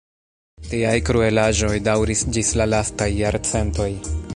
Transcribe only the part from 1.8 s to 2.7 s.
daŭris ĝis la